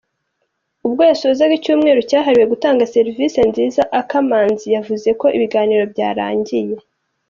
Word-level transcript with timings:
Ubwo 0.87 1.01
yasozaga 1.11 1.53
icyumweru 1.59 1.99
cyahariwe 2.09 2.45
gutanga 2.53 2.89
serivisi 2.95 3.39
nziza, 3.49 3.81
Akamanzi, 3.99 4.65
yavuze 4.75 5.09
ko 5.19 5.25
ibiganiro 5.37 5.83
byarangiye. 5.93 6.75